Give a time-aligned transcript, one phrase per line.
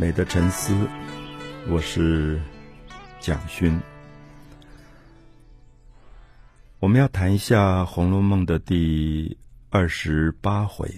[0.00, 0.74] 美的沉思，
[1.68, 2.40] 我是
[3.20, 3.78] 蒋勋。
[6.78, 9.36] 我们要谈一下《红楼梦》的第
[9.68, 10.90] 二十八回。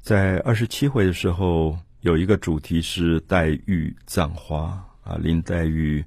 [0.00, 6.04] 在二十七回的时候，有一个主题是黛玉葬花啊，林黛玉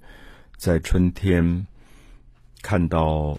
[0.56, 1.68] 在春天
[2.62, 3.38] 看到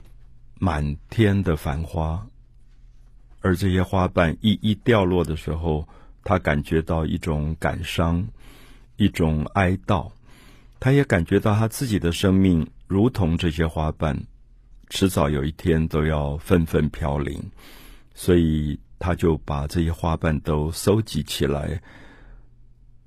[0.59, 2.27] 满天的繁花，
[3.41, 5.89] 而这些花瓣一一掉落的时候。
[6.23, 8.29] 他感觉到一种感伤，
[8.97, 10.11] 一种哀悼，
[10.79, 14.17] 他也感觉到他自己的生命如同这些花瓣，
[14.91, 17.43] 迟早有一天都要纷纷飘零，
[18.15, 21.83] 所以他就把这些花瓣都收集起来，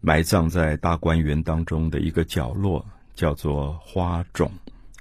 [0.02, 4.52] 埋葬在大观园当中的一个角落，叫做花冢，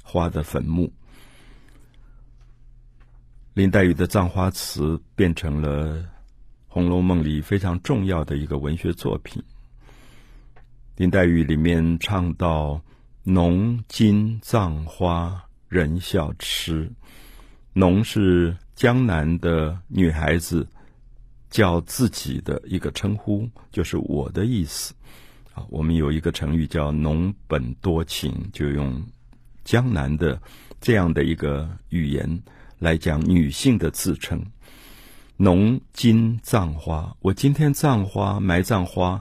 [0.02, 0.92] 花的坟墓。
[3.54, 5.96] 林黛玉的葬花词变成了。
[6.74, 9.42] 《红楼梦》里非常重要的一个文学作品，
[10.96, 12.80] 林黛玉里面唱到
[13.24, 16.90] “侬今葬花人笑痴
[17.74, 20.66] ”，“侬”是江南的女孩子
[21.50, 24.94] 叫自己的一个称呼，就是我的意思。
[25.52, 29.04] 啊，我们有一个成语叫“侬本多情”，就用
[29.62, 30.40] 江南的
[30.80, 32.42] 这样的一个语言
[32.78, 34.42] 来讲女性的自称。
[35.42, 39.20] 侬今葬花，我今天葬花埋葬花，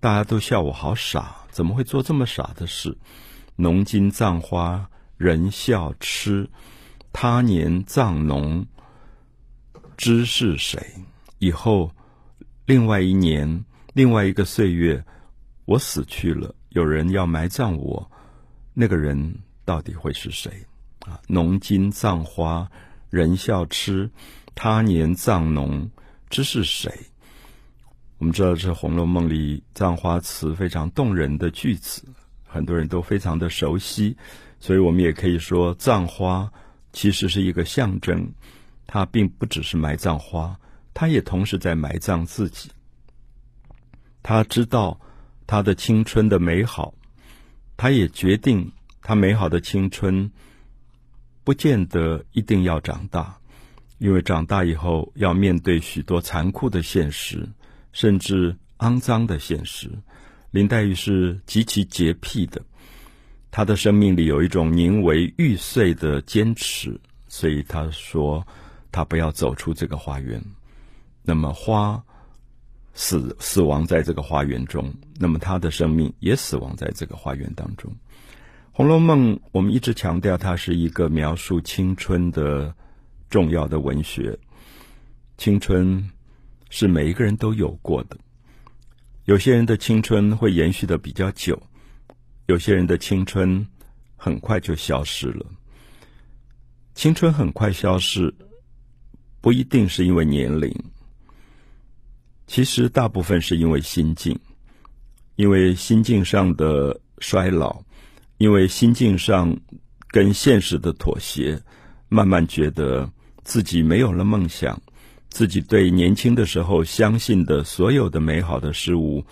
[0.00, 2.94] 大家都笑我好傻，怎么会做这么傻的事？
[3.56, 6.46] 侬今葬花人笑痴，
[7.10, 8.66] 他年葬侬
[9.96, 10.78] 知是谁？
[11.38, 11.90] 以后
[12.66, 15.02] 另外一年，另外一个岁月，
[15.64, 18.10] 我死去了，有人要埋葬我，
[18.74, 20.52] 那个人到底会是谁？
[21.06, 22.70] 啊，侬今葬花
[23.08, 24.10] 人笑痴。
[24.54, 25.90] 他年葬侬
[26.30, 26.92] 知是谁？
[28.18, 32.04] 我们知道这《红楼梦》里葬花词非常动人的句子，
[32.44, 34.16] 很多人都非常的熟悉，
[34.60, 36.52] 所以我们也可以说，葬花
[36.92, 38.32] 其实是一个象征，
[38.86, 40.60] 它并不只是埋葬花，
[40.94, 42.70] 它也同时在埋葬自己。
[44.22, 45.00] 他知道
[45.48, 46.94] 他的青春的美好，
[47.76, 50.30] 他也决定他美好的青春
[51.42, 53.40] 不见得一定要长大。
[54.02, 57.48] 因为长大以后要面对许多残酷的现实，
[57.92, 59.88] 甚至肮脏的现实。
[60.50, 62.60] 林黛玉是极其洁癖的，
[63.52, 68.44] 她的生命里有一种宁为玉碎的坚持，所以她说
[68.90, 70.42] 她不要走出这个花园。
[71.22, 72.02] 那么花
[72.94, 77.88] 死死亡在这个花园中，那么她的生命也死亡在这个花园当中。
[78.72, 82.74] 《红楼梦》我们一直强调它是一个描述青春的。
[83.32, 84.38] 重要的文学，
[85.38, 86.10] 青春
[86.68, 88.18] 是每一个人都有过的。
[89.24, 91.58] 有些人的青春会延续的比较久，
[92.44, 93.66] 有些人的青春
[94.16, 95.46] 很快就消失了。
[96.94, 98.34] 青春很快消失，
[99.40, 100.70] 不一定是因为年龄，
[102.46, 104.38] 其实大部分是因为心境，
[105.36, 107.82] 因为心境上的衰老，
[108.36, 109.56] 因为心境上
[110.08, 111.62] 跟现实的妥协，
[112.10, 113.10] 慢慢觉得。
[113.44, 114.80] 自己没有了梦想，
[115.28, 119.24] 自己对年轻的时候相信的所有的美好的事物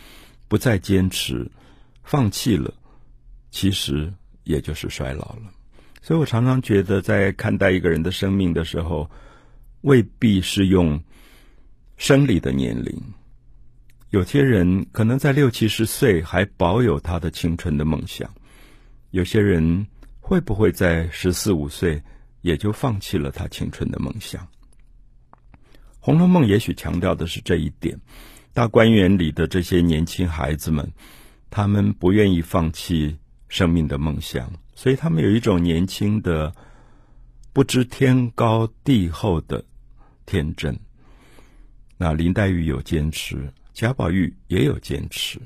[0.48, 1.48] 不再坚持，
[2.02, 2.72] 放弃了，
[3.50, 4.12] 其实
[4.44, 5.42] 也就是衰老了。
[6.02, 9.08] 所以我常常觉得，在看待一个人的生命的时候，
[9.82, 11.00] 未必是用
[11.96, 13.00] 生理的年龄。
[14.08, 18.28] 有些人可能在六七十岁还保有他的青春的梦想，
[19.10, 19.86] 有些人
[20.18, 22.02] 会不会在十四五岁？
[22.42, 24.42] 也就放弃了他青春的梦想。
[25.98, 27.98] 《红楼梦》也许强调的是这一点：
[28.54, 30.90] 大观园里的这些年轻孩子们，
[31.50, 33.18] 他们不愿意放弃
[33.48, 36.54] 生命的梦想，所以他们有一种年轻的、
[37.52, 39.62] 不知天高地厚的
[40.24, 40.74] 天真。
[41.98, 45.38] 那林黛玉有坚持，贾宝玉也有坚持，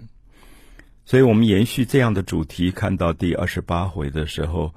[1.04, 4.72] 所以我们延续这样的主题，看到第二十八回的时候。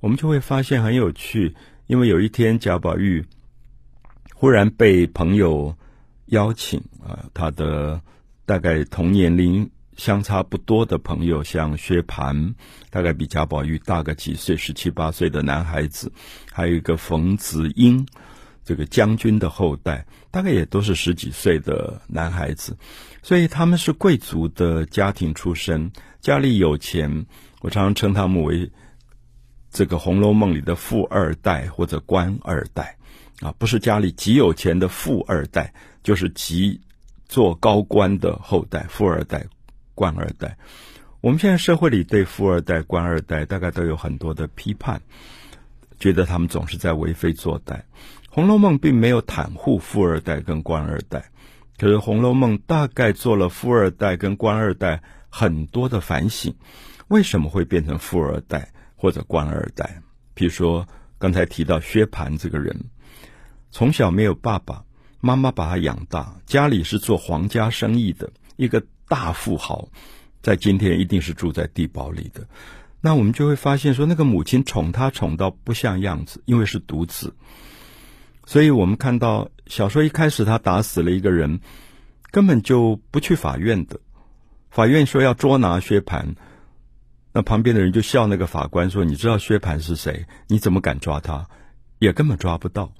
[0.00, 1.54] 我们就会发现很有趣，
[1.86, 3.26] 因为有一天贾宝玉
[4.34, 5.76] 忽然被朋友
[6.26, 8.00] 邀请啊，他的
[8.46, 12.54] 大概同年龄相差不多的朋友，像薛蟠，
[12.88, 16.10] 大概比贾宝玉大个几岁，十七八岁的男孩子，
[16.50, 18.06] 还有一个冯子英，
[18.64, 22.74] 这个将军的后代，大概也都是十几岁的男孩子，
[23.22, 25.92] 所以他们是贵族的家庭出身，
[26.22, 27.26] 家里有钱，
[27.60, 28.70] 我常常称他们为。
[29.70, 32.96] 这个《红楼梦》里的富二代或者官二代，
[33.40, 35.72] 啊，不是家里极有钱的富二代，
[36.02, 36.80] 就是极
[37.28, 39.46] 做高官的后代，富二代、
[39.94, 40.56] 官二代。
[41.20, 45.00] 我们现在社会里对富二代、官二代大概都有很多的批判，
[46.00, 47.74] 觉得他们总是在为非作歹。
[48.28, 51.30] 《红楼梦》并没有袒护富二代跟官二代，
[51.78, 56.54] 可是《红楼梦》大概做了富二代跟官二代很多的反省：
[57.08, 60.02] 为什么会变成富二代或者官二代？
[60.34, 60.86] 比如说
[61.18, 62.78] 刚才提到薛蟠这个人，
[63.70, 64.84] 从小没有爸爸，
[65.20, 69.88] 妈妈把他养大，家里是做皇家生意的一个大富豪。
[70.42, 72.46] 在今天一定是住在地堡里的，
[73.00, 77.34] 那我们就会发现说，那个母亲宠他宠到不像样子，因为是独子，
[78.44, 81.60] 所以我们看到小说一开始他打死了一个人，
[82.30, 84.00] 根本就不去法院的，
[84.70, 86.34] 法院说要捉拿薛蟠，
[87.32, 90.26] 那旁边的人就笑那个法官说：“你知道薛蟠是谁？
[90.48, 91.46] 你怎么敢抓他？
[91.98, 92.92] 也根本抓不到，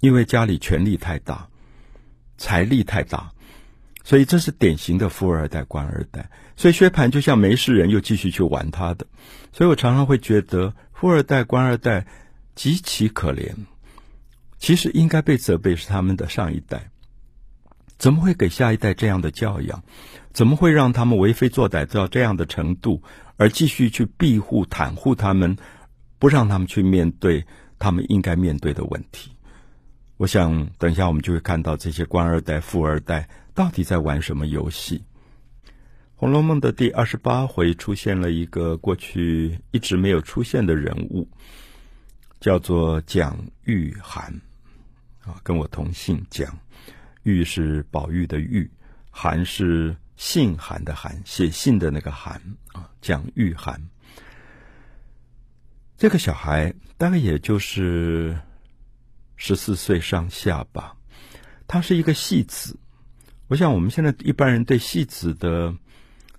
[0.00, 1.48] 因为家里权力太大，
[2.36, 3.32] 财力太大。”
[4.04, 6.30] 所以这是典型的富二代、官二代。
[6.56, 9.06] 所以薛蟠就像没事人，又继续去玩他的。
[9.52, 12.06] 所以我常常会觉得，富二代、官二代
[12.54, 13.52] 极其可怜。
[14.58, 16.90] 其实应该被责备是他们的上一代，
[17.96, 19.84] 怎么会给下一代这样的教养？
[20.32, 23.02] 怎么会让他们为非作歹到这样的程度，
[23.38, 25.56] 而继续去庇护、袒护他们，
[26.18, 27.42] 不让他们去面对
[27.78, 29.32] 他们应该面对的问题？
[30.18, 33.26] 我想，等一下我们就会看到这些官二代、富二代。
[33.54, 34.98] 到底在玩什么游戏？
[36.14, 41.28] 《红楼梦》的第二十八回出现了一个过去一直没有出现的人物，
[42.40, 44.20] 叫做蒋玉菡
[45.24, 46.52] 啊，跟我同姓蒋，
[47.22, 48.68] 玉是宝玉的玉，
[49.12, 52.40] 菡是信函的函，写信的那个函，
[53.00, 53.88] 蒋玉涵。
[55.96, 58.38] 这个小孩大概也就是
[59.36, 60.96] 十四岁上下吧，
[61.66, 62.78] 他是一个戏子。
[63.48, 65.74] 我想，我们现在一般人对戏子的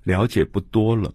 [0.03, 1.13] 了解不多了。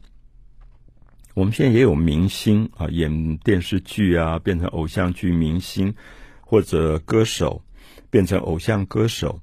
[1.35, 5.95] 我们现在也有明星啊，演电视剧啊，变成偶像剧明星，
[6.41, 7.65] 或者歌手
[8.11, 9.41] 变成偶像歌手，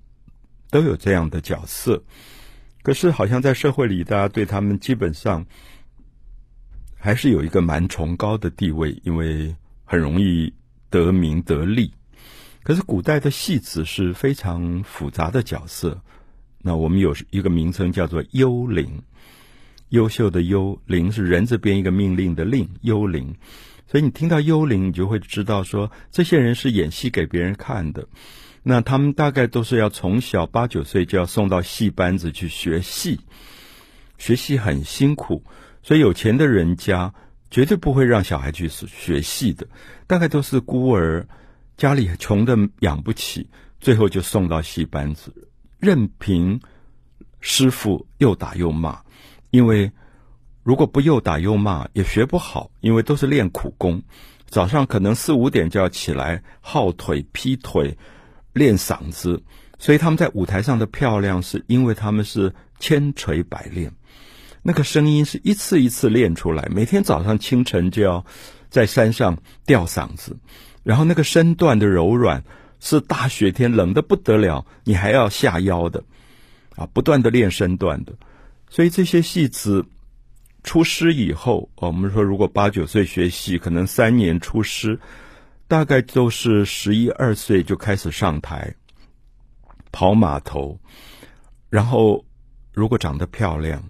[0.69, 2.03] 都有这样的角色。
[2.81, 5.45] 可是，好像在社会里，大家对他们基本上
[7.03, 9.55] 还是有一个蛮崇高的地位，因为
[9.85, 10.53] 很容易
[10.91, 11.91] 得名得利。
[12.61, 15.99] 可是，古代的戏子是非常复杂的角色。
[16.59, 19.01] 那我们有一个名称叫做幽灵，
[19.89, 23.35] 优秀的幽灵是人字边一个命令的令，幽灵。
[23.87, 28.07] 所以你听到幽灵，你就会知道说，这些人是演戏给别人看的。
[28.61, 33.21] 那他们大概都是要从小八九岁就要送到戏班子去学戏，
[34.19, 35.43] 学戏很辛苦，
[35.83, 37.13] 所以有钱的人家
[37.49, 39.67] 绝对不会让小孩去学戏的，
[40.07, 41.25] 大概都是孤儿，
[41.77, 43.49] 家里穷得养不起，
[43.79, 45.33] 最后就送到戏班子。
[45.79, 46.59] 任凭
[47.39, 49.01] 师傅又打又骂，
[49.49, 49.91] 因为
[50.63, 52.69] 如果不又打又骂，也学不好。
[52.81, 54.01] 因为都是练苦功，
[54.45, 57.97] 早上可能四五点就要起来耗腿劈腿
[58.53, 59.41] 练嗓子，
[59.79, 63.91] 所以他们在舞台上的漂亮，是因为他们是千锤百炼，
[64.61, 66.67] 那个声音是一次一次练出来。
[66.71, 68.25] 每天早上清晨就要
[68.69, 70.37] 在山上吊嗓子，
[70.83, 72.43] 然后那个身段的柔软。
[72.83, 76.03] 是大雪天冷的不得了，你还要下腰的，
[76.75, 78.13] 啊，不断的练身段的，
[78.71, 79.85] 所以这些戏子
[80.63, 84.99] 出师以后，我们说如果八九岁学戏，可能三年出师，
[85.67, 88.73] 大概都是十一二岁就开始上台
[89.91, 90.79] 跑码头，
[91.69, 92.25] 然后
[92.73, 93.83] 如果长得漂亮，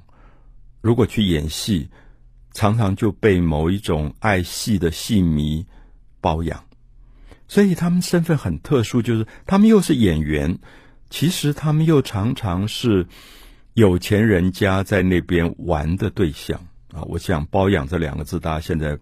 [0.81, 1.89] 如果去演戏，
[2.53, 5.65] 常常就被某一种爱戏的戏迷
[6.19, 6.63] 包养。
[7.47, 10.57] 所以他们身份很特殊，就是他们又是演员，
[11.09, 13.05] 其实他们又常常是
[13.73, 16.59] 有钱人家在那边玩的对象
[16.93, 17.03] 啊。
[17.03, 18.97] 我想“包养”这两个字，大家现在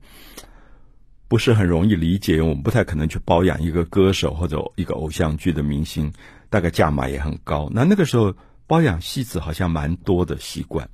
[1.27, 2.41] 不是很容易理解。
[2.41, 6.11] 我们不太可能去包养一个歌手或者一个偶像剧的明星，
[6.49, 7.69] 大概价码也很高。
[7.71, 10.89] 那那个时候包养戏子好像蛮多的习惯。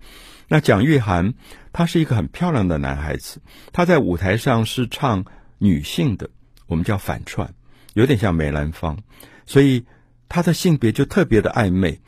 [0.48, 1.34] 那蒋玉菡
[1.74, 3.42] 他是一个很漂亮的男孩子，
[3.74, 5.26] 他在舞台上是唱
[5.58, 6.30] 女性的。
[6.68, 7.54] 我们叫反串，
[7.94, 8.98] 有点像梅兰芳，
[9.46, 9.86] 所以
[10.28, 12.02] 她的性别就特别的暧昧，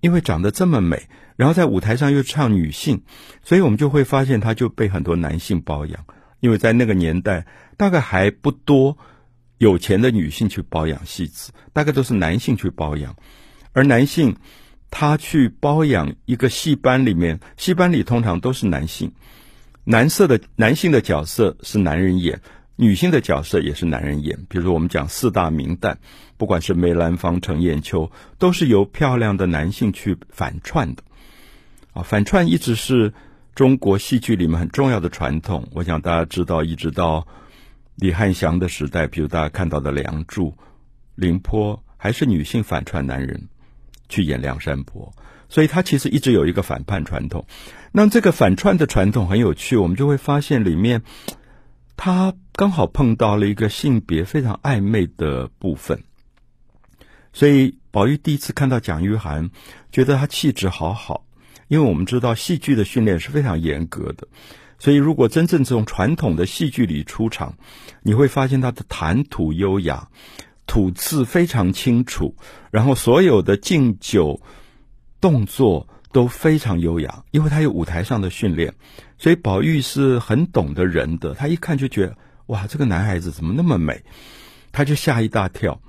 [0.00, 3.02] 因为长得这么美，然后在舞台上又唱女性，
[3.42, 6.04] 所以我们就会发现她就被很多男性包养，
[6.38, 7.44] 因为在那个年代
[7.76, 8.96] 大概还不多
[9.58, 13.16] 有钱的女性去包养戏子，大概都是男性去包养，
[13.72, 14.36] 而男性
[14.96, 19.10] 他去包养一个戏班里面，戏班里通常都是男性，
[19.82, 22.40] 男色的男性的角色是男人演。
[22.76, 25.96] 女性的角色也是男人演，比如我们讲四大名旦，
[26.36, 31.02] 不管是梅兰芳、程砚秋，都是由漂亮的男性去反串的。
[31.92, 33.12] 啊，反串一直是
[33.56, 35.66] 中国戏剧里面很重要的传统。
[35.72, 37.26] 我想大家知道，一直到
[37.96, 40.50] 李汉祥的时代，比如大家看到的《梁祝》，
[41.16, 43.48] 凌波还是女性反串男人
[44.08, 45.12] 去演梁山伯，
[45.48, 47.46] 所以他其实一直有一个反叛传统。
[47.92, 51.02] 那这个反串的传统很有趣，我们就会发现里面
[51.96, 56.02] 他刚好碰到了一个性别非常暧昧的部分，
[57.32, 59.50] 所以宝玉第一次看到蒋玉菡，
[59.92, 61.24] 觉得她气质好好。
[61.68, 64.28] 因为我们知道戏剧的训练是非常严格的，
[64.78, 67.56] 所以如果真正从传统的戏剧里出场，
[68.02, 70.08] 你会发现他的谈吐优雅，
[70.66, 72.36] 吐字非常清楚，
[72.70, 74.40] 然后所有的敬酒
[75.20, 78.74] 动作都非常优雅，因为他有舞台上的训练，
[79.18, 82.16] 所以宝玉是很懂得人的，他一看就觉得
[82.46, 84.02] 哇，这个男孩子怎么那么美，
[84.72, 85.80] 他就吓一大跳。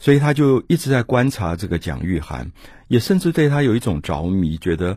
[0.00, 2.52] 所以他就一直在观察这个蒋玉菡，
[2.86, 4.96] 也甚至对他有一种着迷，觉得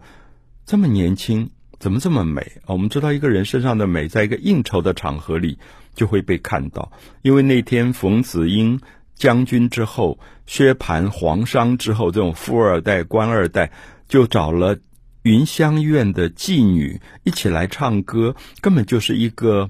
[0.63, 1.49] 这么年轻，
[1.79, 2.61] 怎么这么美？
[2.67, 5.57] 我们知道一个人身上的美，在一个应酬的场合里
[5.95, 6.91] 就会被看到。
[7.23, 8.79] 因为那天冯子英
[9.21, 13.71] 将军之后，薛蟠皇商之后，这种富二代、官二代，
[14.07, 14.79] 就找了
[15.21, 19.69] 云香院的妓女一起来唱歌，根本就是一个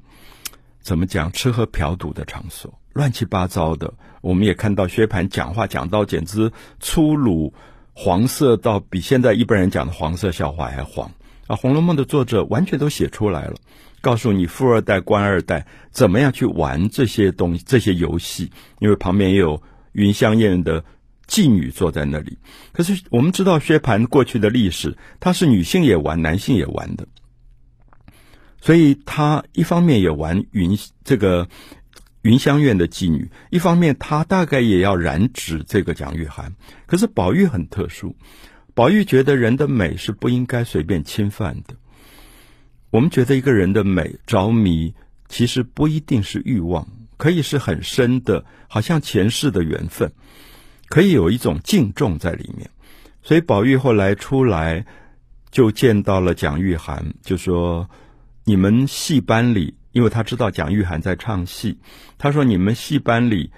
[0.79, 2.79] 怎么讲，吃喝嫖赌的场所。
[2.93, 7.53] 乱七八糟的，我们也看到薛蟠讲话讲到简直粗鲁、
[7.91, 11.11] 黄色到比现在一般人讲的黄色笑话还黄
[11.47, 11.55] 啊！
[11.59, 13.55] 《红楼梦》的作者完全都写出来了，
[14.01, 19.61] 告诉你富二代、官二代怎么样去玩这些东西、这些游戏，因为旁边也有
[19.93, 20.83] 云香院的
[21.27, 22.37] 妓女坐在那里。
[22.73, 27.07] 可是我们知道薛蟠过去的历史，他是女性也玩，男性也玩的，
[28.59, 31.47] 所以他一方面也玩云这个。
[32.23, 36.51] 云香院的妓女，一方面她大概也要染指这个蒋玉菡，
[36.85, 38.15] 可是宝玉很特殊，
[38.75, 41.73] 宝玉觉得人的美是不应该随便侵犯的。
[42.91, 44.93] 我们觉得一个人的美着迷，
[45.27, 50.11] 其实不一定是欲望，可以是很深的，好像前世的缘分，
[50.87, 52.69] 可以有一种敬重在里面。
[53.23, 54.85] 所以宝玉后来出来，
[55.49, 57.89] 就见到了蒋玉菡，就说
[58.45, 61.77] ：“你们戏班里。”因为他知道蒋玉菡在唱戏，
[62.17, 63.51] 他说：“你们戏班里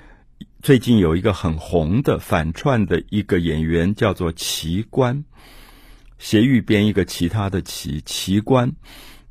[0.64, 5.26] 最近有一个很红的反串的一个演员，叫做奇观，
[6.18, 8.74] 斜玉编一个其他的奇奇观，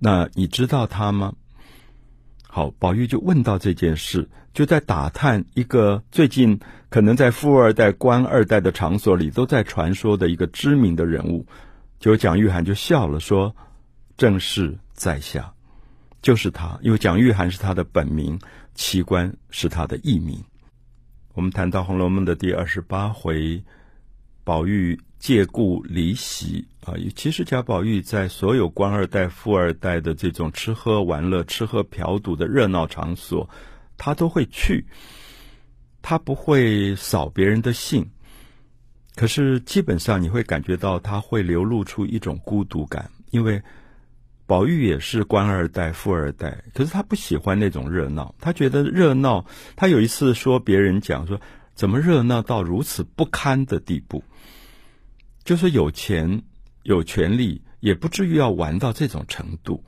[0.05, 1.33] 那你知道他吗？”
[2.49, 6.59] 好，宝玉就问到这件事，就在打探一个最近
[6.91, 11.47] 可能在富二代、官二代的场所里都在传说的一个知名的人物，
[12.01, 13.55] 就蒋玉菡就笑了，说
[14.19, 15.55] ：“正是在下。”
[16.21, 18.39] 就是他，因为蒋玉菡是他的本名，
[18.75, 20.43] 奇观是他的艺名。
[21.35, 23.65] 我们谈到《红楼梦》的第二十八回，
[24.45, 26.95] 宝玉借故离席啊。
[27.15, 33.49] 其实贾宝玉在所有官二代、富二代的这种吃喝玩乐、吃喝嫖赌的热闹场所，
[33.97, 34.85] 他都会去。
[36.03, 38.11] 他不会扫别人的兴，
[39.15, 43.63] 可是基本上你会感觉到他会流露出一种孤独感，因为。
[44.45, 49.47] 宝玉也是官二代、富二代，可是他不喜欢那种热闹，他觉得热闹。
[49.77, 51.41] 他有一次说别人讲说，
[51.75, 54.23] 怎么热闹到如此不堪的地步？
[55.45, 56.43] 就是有钱
[56.83, 59.83] 有权力，也不至于要玩到这种程度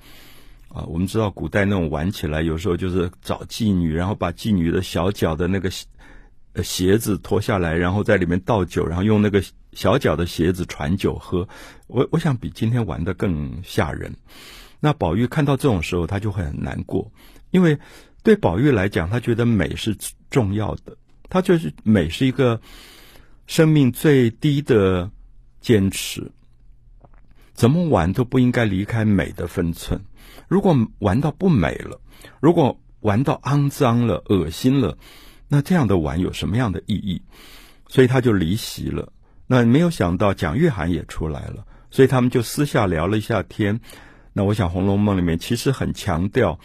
[0.68, 0.84] 啊！
[0.84, 5.70] 我们知道古代那种玩起来，有时候就是找妓女，然后把妓女的小脚的那个
[6.62, 9.42] 鞋子脱下来，然后在里面倒酒，然后用那个。
[9.76, 11.48] 小脚的鞋子传酒喝，
[11.88, 14.14] 我我想比今天玩的更吓人。
[14.78, 17.10] 那宝玉看到这种时候，他就会很难过，
[17.50, 17.76] 因为
[18.22, 19.96] 对宝玉来讲，他觉得美是
[20.30, 20.96] 重要的，
[21.28, 22.60] 他就是美是一个
[23.48, 25.10] 生命最低的
[25.64, 26.30] 坚持，
[27.54, 29.98] 怎么玩都不应该离开美的分寸。
[30.46, 31.98] 如果玩到不美了，
[32.38, 34.98] 如果玩到肮脏了、恶心了，
[35.48, 37.22] 那这样的玩有什么样的意义？
[37.88, 39.10] 所以他就离席了。
[39.46, 43.80] 那没有想到蒋玉菡也出来了，所以他们就私下聊了一下天。
[44.34, 46.60] 那我想《红楼梦》里面其实很强调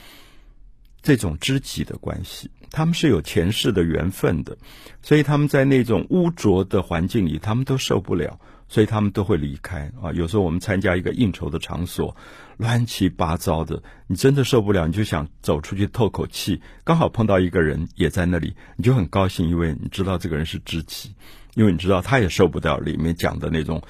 [1.01, 4.57] 这种知己的关系，他们是有前世的缘分的，
[5.01, 8.37] 所以他们在那种污浊的环境里，他们都受不了，
[8.69, 10.13] 所以他们都会离开啊。
[10.13, 12.15] 有时候我们参加一个应酬的场所，
[12.55, 21.13] 乱七八糟的，你真的受不了，你就想走出去透口气，刚好碰到一个人也在那里，你就很高兴，因为你知道这个人是知己。
[21.55, 23.81] 因为你知道，他也受不了里面讲的那种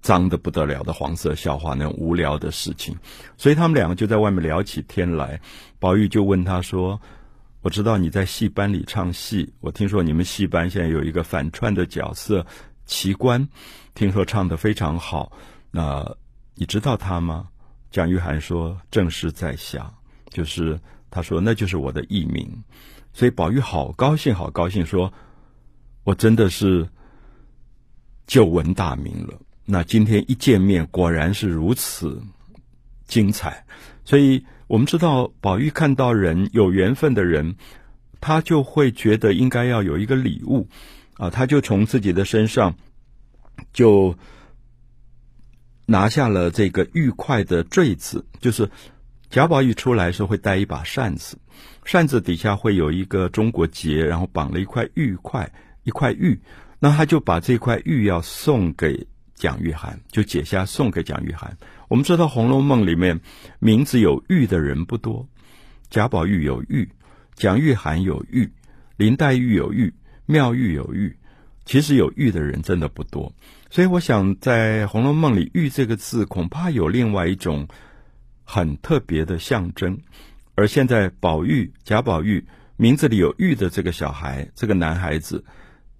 [0.00, 2.96] 脏的不得了的黄色笑话，那种无聊的事情，
[3.36, 5.38] 所以他们两个就在外面聊起天来。
[5.78, 7.00] 宝玉就问他说
[7.60, 12.44] ：“我知道你在戏班里唱戏，我听说你们戏班现在有一个反串的角色
[12.86, 13.48] 奇观，
[13.94, 15.32] 听说唱的非常好。
[15.70, 16.16] 那
[16.54, 17.48] 你知道他吗？”
[17.90, 19.92] 蒋玉菡说：“正是在下。”
[20.30, 20.78] 就是
[21.10, 22.48] 他说：“那就是我的艺名。”
[23.12, 25.12] 所以宝玉好高兴，好高兴，说
[26.02, 26.88] ：“我真的是
[28.26, 29.38] 久闻大名了。
[29.64, 32.20] 那今天一见面，果然是如此
[33.06, 33.64] 精彩。”
[34.04, 37.54] 所以我们知道，宝玉看到人有缘分的人，
[38.20, 40.68] 他就会觉得应该要有一个礼物
[41.16, 42.74] 啊，他就从自己的身上
[43.72, 44.16] 就
[45.86, 48.68] 拿下了这个玉块的坠子，就是
[49.30, 51.36] 贾宝玉出来时候会带一把扇子，
[51.84, 55.50] 扇子底下会有一个中国结，然后绑了一块玉块，
[55.82, 56.40] 一块玉，
[56.78, 61.50] 那他就把这块玉要送给蒋玉菡，就解下送给蒋玉菡。
[61.88, 63.20] 我们知道《红楼梦》里面
[63.58, 65.28] 名字有玉的人不多，
[65.90, 66.88] 贾宝玉有玉，
[67.34, 68.50] 蒋玉菡有玉，
[68.96, 69.92] 林黛玉有玉，
[70.26, 71.16] 妙玉有玉，
[71.64, 73.32] 其实有玉的人真的不多。
[73.70, 77.68] 所以我想，在《红楼梦》里，“玉”这个字恐怕有另外一种
[78.44, 79.98] 很特别的象征。
[80.54, 82.44] 而现在，宝玉、贾宝玉
[82.76, 85.44] 名字里有“玉”的这个小孩，这个男孩子、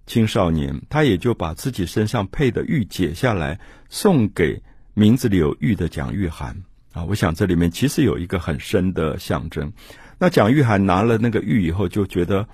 [0.05, 4.61] 青少年，他也就把自己身上配的玉解下来送给。
[4.97, 6.53] 名字里有玉的蒋玉菡
[6.93, 9.73] 啊，我想这里面其实有一个很深的象征。
[10.17, 12.47] 那蒋玉菡拿了那个玉以后，就觉得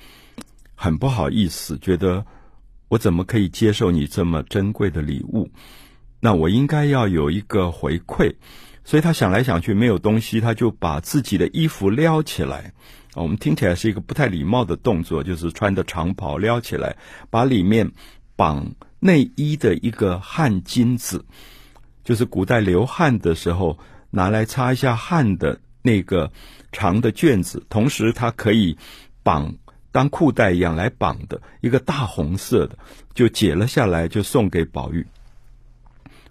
[0.83, 2.25] 很不好意思，觉得
[2.87, 5.47] 我怎么可以接受你这么珍贵的礼物？
[6.19, 8.33] 那我应该要有一个回馈。
[8.83, 12.73] 所以他想来想去没有东西，他就把自己的衣服撩起来。
[13.13, 16.97] 我们听起来是一个不太礼貌的动作，就是穿的长袍撩起来，
[17.29, 17.91] 把里面
[18.35, 18.65] 绑
[18.99, 21.23] 内衣的一个汗巾子。
[22.03, 23.77] 就是古代流汗的时候
[24.09, 26.31] 拿来擦一下汗的那个
[26.71, 28.75] 长的卷子，同时它可以
[29.21, 29.53] 绑
[29.91, 32.77] 当裤带一样来绑的一个大红色的，
[33.13, 35.05] 就解了下来，就送给宝玉。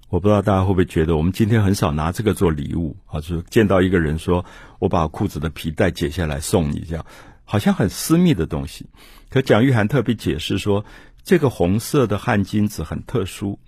[0.09, 4.44] 我不知道大家会不会觉得，我们今天很少拿这个做礼物啊，就是见到一个人说
[4.79, 7.07] 我把裤子的皮带解下来送你，这样
[7.44, 8.87] 好像很私密的东西。
[9.29, 10.85] 可蒋玉菡特别解释说，
[11.23, 13.59] 这个红色的汗巾子很特殊。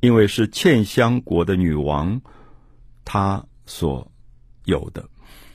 [0.00, 2.22] 因为是茜香国的女王，
[3.04, 4.10] 她所
[4.64, 5.08] 有的，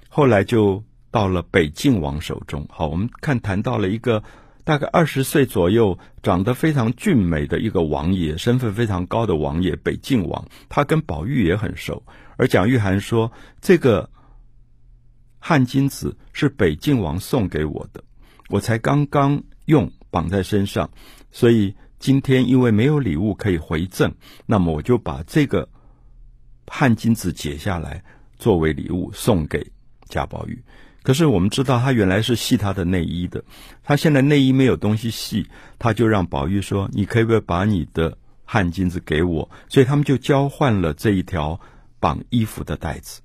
[0.07, 0.85] 后来就
[1.17, 2.67] 到了北静王手中。
[2.69, 4.23] 好，我们看谈到了一个
[4.63, 12.03] 大概二十岁左右、长得非常俊美的一个王爷，身份非常高的王爷北静王，他跟宝玉也很熟。
[12.35, 14.11] 而蒋玉菡说，这个
[15.39, 18.03] 汗巾子是北静王送给我的，
[18.49, 20.91] 我才刚刚用绑在身上，
[21.31, 21.75] 所以。
[21.99, 24.13] 今天因为没有礼物可以回赠，
[24.45, 25.67] 那么我就把这个
[26.67, 28.03] 汗巾子解下来
[28.37, 29.71] 作为礼物送给
[30.07, 30.63] 贾宝玉。
[31.07, 33.41] 可是我们知道他原来是系他的内衣的，
[33.81, 35.47] 他现在内衣没有东西系，
[35.79, 41.57] 他就让宝玉说：“你可以不可以把你的汗巾子给我？”所以他们就交换了这一条
[42.01, 43.21] 绑衣服的带子。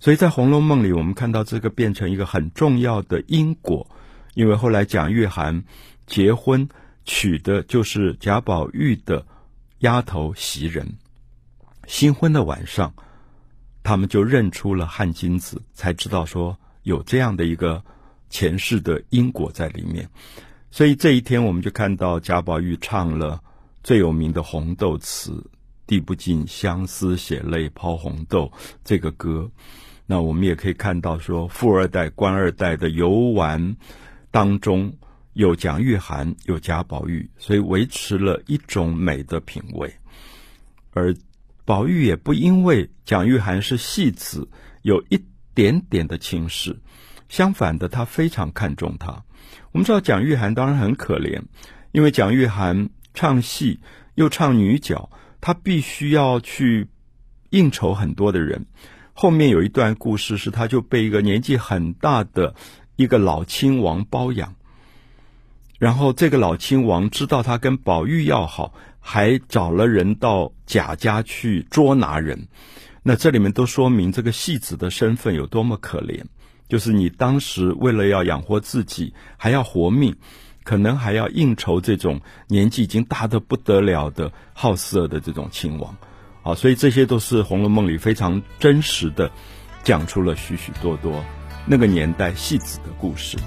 [0.00, 3.88] 所以在《红楼梦》里，我们看到这个变成一个很重要的因果，
[4.34, 5.62] 因为后来蒋玉菡
[6.04, 6.68] 结婚。
[7.04, 9.24] 娶的就是贾宝玉的
[9.78, 10.86] 丫头袭人，
[11.86, 12.92] 新婚的晚上，
[13.84, 17.84] 他们就认出了汗巾子，才知道说有这样的一个
[18.30, 20.08] 前世的因果在里面。
[20.70, 23.42] 所以这一天，我们就看到贾宝玉唱了
[23.82, 25.30] 最有名的《红豆词》
[25.86, 28.50] ，“滴不尽相思血泪抛红豆”
[28.82, 29.50] 这个歌。
[30.06, 33.76] 那我们也可以看到说，富二代、官二代的游玩
[34.30, 34.94] 当中。
[35.34, 39.94] 有蒋玉菡，有贾宝玉，所以维持了一种美的品味。
[40.92, 41.14] 而
[41.64, 44.48] 宝玉也不因为蒋玉菡是戏子，
[44.82, 45.24] 有一
[45.58, 46.78] 点点的轻视，
[47.28, 49.24] 相反的，他非常看重他。
[49.72, 51.42] 我们知道蒋玉菡当然很可怜，
[51.90, 53.80] 因为蒋玉菡唱戏
[54.14, 56.86] 又唱女角，他必须要去
[57.50, 58.66] 应酬很多的人。
[59.14, 62.54] 后面有一段故事是，他就被一个年纪很大的
[62.94, 64.54] 一个老亲王包养。
[65.80, 72.46] 然后这个老亲王知道他跟宝玉要好，还找了人到贾家去捉拿人。
[73.08, 76.24] 那这里面都说明这个戏子的身份有多么可怜。
[76.68, 80.14] 就是你当时为了要养活自己，还要活命，
[80.62, 85.96] 可能还要应酬这种年纪已经大得不得了的好色的这种亲王。
[86.42, 89.30] 啊，所以这些都是《红楼梦》里非常真实的
[89.82, 91.24] 讲出了许许多多
[91.64, 93.38] 那个年代戏子的故事。